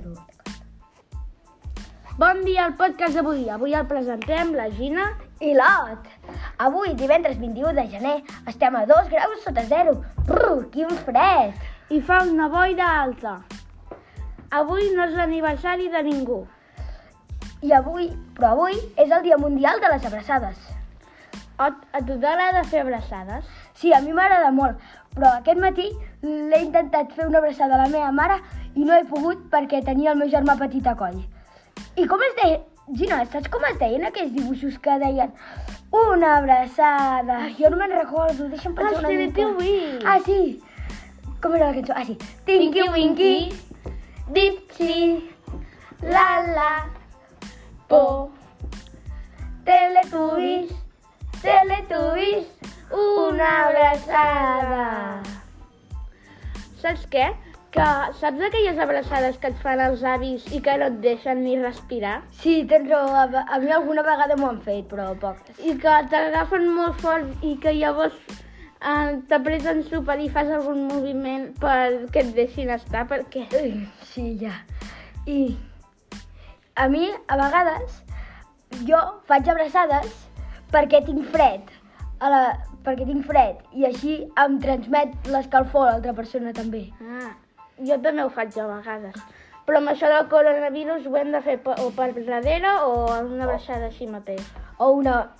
zero. 0.00 0.14
Bon 2.18 2.44
dia 2.44 2.66
al 2.66 2.74
podcast 2.76 3.16
d'avui. 3.16 3.48
Avui 3.48 3.74
el 3.74 3.86
presentem 3.88 4.52
la 4.56 4.68
Gina 4.70 5.06
i 5.40 5.54
l'Ot. 5.56 6.08
Avui, 6.60 6.94
divendres 6.94 7.38
21 7.40 7.72
de 7.78 7.86
gener, 7.88 8.16
estem 8.50 8.76
a 8.76 8.84
2 8.86 9.08
graus 9.12 9.44
sota 9.44 9.64
zero. 9.68 9.96
Brr, 10.26 10.66
quin 10.74 10.90
fred! 11.06 11.54
I 11.90 12.00
fa 12.00 12.20
una 12.28 12.48
boira 12.48 12.88
alta. 13.02 13.38
Avui 14.50 14.90
no 14.94 15.06
és 15.06 15.16
l'aniversari 15.16 15.88
de 15.90 16.02
ningú. 16.06 16.42
I 17.62 17.72
avui, 17.76 18.10
però 18.36 18.52
avui, 18.54 18.76
és 18.96 19.10
el 19.10 19.24
Dia 19.24 19.38
Mundial 19.38 19.80
de 19.80 19.90
les 19.92 20.04
Abraçades. 20.06 20.79
Ot, 21.60 21.76
a 21.92 22.00
tu 22.00 22.14
t'agrada 22.20 22.62
fer 22.64 22.80
abraçades? 22.80 23.44
Sí, 23.76 23.92
a 23.92 24.00
mi 24.00 24.14
m'agrada 24.16 24.48
molt, 24.56 24.78
però 25.14 25.34
aquest 25.38 25.60
matí 25.60 25.90
l'he 26.22 26.60
intentat 26.64 27.12
fer 27.16 27.26
una 27.28 27.38
abraçada 27.42 27.76
a 27.76 27.82
la 27.82 27.88
meva 27.92 28.10
mare 28.16 28.38
i 28.74 28.84
no 28.86 28.96
he 28.96 29.04
pogut 29.10 29.42
perquè 29.52 29.82
tenia 29.84 30.14
el 30.14 30.18
meu 30.22 30.30
germà 30.32 30.56
petit 30.60 30.86
a 30.88 30.94
coll. 30.96 31.18
I 32.00 32.06
com 32.08 32.22
es 32.28 32.36
deia? 32.42 32.60
Gina, 32.96 33.20
saps 33.30 33.50
com 33.52 33.62
es 33.68 33.76
deien 33.78 34.06
aquells 34.08 34.32
dibuixos 34.34 34.78
que 34.82 34.96
deien 35.02 35.30
una 35.92 36.32
abraçada? 36.38 37.36
Jo 37.58 37.68
no 37.70 37.76
me'n 37.82 37.92
recordo, 37.98 38.48
deixa'm 38.48 38.74
pensar 38.74 38.96
Ah, 38.96 39.04
una 39.04 39.08
mica. 39.20 39.46
Ah, 40.14 40.18
sí. 40.24 40.40
Com 41.42 41.54
era 41.56 41.68
la 41.70 41.74
cançó? 41.76 41.92
Ah, 41.96 42.04
sí. 42.08 42.16
Tinky 42.48 42.88
Winky, 42.88 43.52
Dipsy, 44.32 45.30
la 46.02 46.26
la, 46.56 46.72
po, 47.88 48.30
Teletubbies, 49.64 50.72
Teletubbies, 51.40 52.48
una 52.92 53.50
abraçada. 53.64 55.22
Saps 56.82 57.06
què? 57.12 57.30
Que 57.72 57.86
saps 58.18 58.42
aquelles 58.44 58.80
abraçades 58.82 59.38
que 59.40 59.48
et 59.48 59.56
fan 59.62 59.80
els 59.80 60.02
avis 60.04 60.44
i 60.52 60.60
que 60.60 60.74
no 60.76 60.90
et 60.90 60.98
deixen 61.00 61.40
ni 61.46 61.54
respirar? 61.62 62.18
Sí, 62.42 62.58
tens 62.68 62.90
raó, 62.90 63.08
a, 63.22 63.44
a 63.46 63.60
mi 63.62 63.72
alguna 63.72 64.04
vegada 64.04 64.36
m'ho 64.36 64.50
han 64.50 64.60
fet, 64.66 64.84
però 64.90 65.14
poques. 65.22 65.56
I 65.64 65.78
que 65.80 65.96
t'agafen 66.12 66.68
molt 66.76 67.00
fort 67.00 67.44
i 67.46 67.54
que 67.62 67.72
llavors 67.78 68.20
eh, 68.36 69.16
t'apreten 69.30 69.84
super 69.88 70.18
i 70.20 70.28
fas 70.34 70.52
algun 70.60 70.88
moviment 70.90 71.50
perquè 71.62 72.26
et 72.26 72.34
deixin 72.36 72.74
estar, 72.76 73.06
perquè... 73.08 73.46
Sí, 74.12 74.34
ja. 74.44 74.58
I 75.24 75.54
a 76.76 76.90
mi, 76.92 77.08
a 77.28 77.40
vegades, 77.46 78.02
jo 78.88 79.00
faig 79.30 79.48
abraçades 79.48 80.26
perquè 80.72 81.04
tinc 81.06 81.26
fred. 81.34 81.68
A 82.20 82.28
la, 82.28 82.40
perquè 82.84 83.06
tinc 83.08 83.24
fred 83.24 83.60
i 83.72 83.86
així 83.88 84.16
em 84.42 84.58
transmet 84.60 85.28
l'escalfor 85.32 85.86
a 85.86 85.92
l'altra 85.92 86.12
persona 86.16 86.52
també. 86.56 86.86
Ah, 87.00 87.30
jo 87.80 87.96
també 88.04 88.24
ho 88.24 88.32
faig 88.34 88.58
a 88.60 88.66
vegades. 88.68 89.16
Però 89.66 89.78
amb 89.78 89.92
això 89.92 90.08
del 90.10 90.26
coronavirus 90.28 91.06
ho 91.06 91.16
hem 91.16 91.30
de 91.32 91.40
fer 91.44 91.56
pe- 91.64 91.76
o 91.80 91.90
per 91.96 92.10
darrere 92.26 92.72
o 92.84 93.06
una 93.22 93.44
abraçada 93.44 93.86
així 93.86 94.08
mateix. 94.10 94.42
O 94.78 94.90
una... 94.98 95.30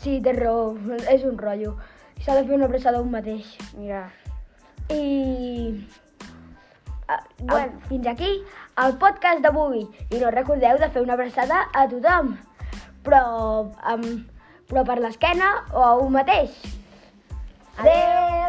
Sí, 0.00 0.18
tens 0.20 0.40
raó, 0.40 0.74
és 1.08 1.24
un 1.24 1.38
rotllo. 1.38 1.76
S'ha 2.20 2.34
de 2.36 2.44
fer 2.48 2.56
una 2.56 2.66
abraçada 2.66 2.98
a 2.98 3.04
un 3.04 3.12
mateix. 3.12 3.54
Ja. 3.86 4.08
I... 4.90 5.86
Ah, 7.08 7.22
bueno, 7.38 7.78
fins 7.88 8.06
aquí 8.06 8.32
el 8.84 8.96
podcast 8.98 9.40
d'avui. 9.44 9.86
I 10.10 10.20
no 10.20 10.30
recordeu 10.34 10.78
de 10.78 10.90
fer 10.90 11.02
una 11.02 11.14
abraçada 11.16 11.62
a 11.72 11.86
tothom. 11.88 12.34
Però, 13.06 13.22
um, 13.94 14.04
però 14.70 14.84
per 14.86 15.00
l'esquena 15.02 15.50
o 15.74 15.82
a 15.84 15.94
un 15.98 16.14
mateix. 16.14 16.54
Adeu! 17.76 17.90
Adeu. 17.90 18.39